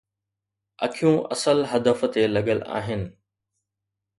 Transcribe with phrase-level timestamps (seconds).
[0.85, 3.01] اکيون اصل هدف تي لڳل آهن.